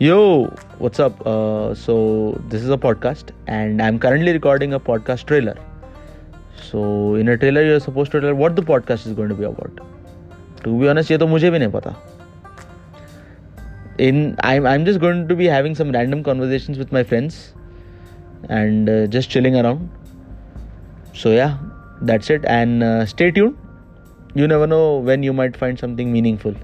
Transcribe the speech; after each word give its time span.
Yo, 0.00 0.44
what's 0.78 1.00
up? 1.00 1.26
Uh, 1.26 1.74
so, 1.74 2.40
this 2.50 2.62
is 2.62 2.70
a 2.70 2.76
podcast, 2.76 3.30
and 3.48 3.82
I'm 3.82 3.98
currently 3.98 4.32
recording 4.32 4.74
a 4.74 4.78
podcast 4.78 5.26
trailer. 5.26 5.56
So, 6.54 7.16
in 7.16 7.28
a 7.28 7.36
trailer, 7.36 7.64
you're 7.64 7.80
supposed 7.80 8.12
to 8.12 8.20
tell 8.20 8.32
what 8.32 8.54
the 8.54 8.62
podcast 8.62 9.08
is 9.08 9.12
going 9.12 9.28
to 9.28 9.34
be 9.34 9.42
about. 9.42 9.80
To 10.62 10.78
be 10.78 10.88
honest, 10.88 11.10
ये 11.10 11.18
तो 11.18 11.26
मुझे 11.26 11.50
भी 11.50 11.58
नहीं 11.58 11.72
पता. 11.72 11.96
In 13.98 14.36
I'm 14.44 14.68
I'm 14.68 14.84
just 14.84 15.00
going 15.00 15.26
to 15.26 15.34
be 15.34 15.46
having 15.46 15.74
some 15.74 15.90
random 15.90 16.22
conversations 16.22 16.78
with 16.78 16.92
my 16.92 17.02
friends, 17.02 17.54
and 18.48 18.88
uh, 18.88 19.06
just 19.08 19.30
chilling 19.30 19.56
around. 19.56 19.90
So 21.12 21.32
yeah, 21.32 21.58
that's 22.02 22.30
it. 22.30 22.44
And 22.44 22.84
uh, 22.84 23.04
stay 23.04 23.32
tuned. 23.32 23.56
You 24.36 24.46
never 24.46 24.68
know 24.68 24.98
when 24.98 25.24
you 25.24 25.32
might 25.32 25.56
find 25.56 25.76
something 25.76 26.12
meaningful. 26.12 26.54